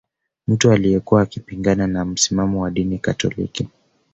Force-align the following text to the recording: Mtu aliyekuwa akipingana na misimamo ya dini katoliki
Mtu 0.47 0.71
aliyekuwa 0.71 1.21
akipingana 1.21 1.87
na 1.87 2.05
misimamo 2.05 2.65
ya 2.65 2.71
dini 2.71 2.99
katoliki 2.99 3.67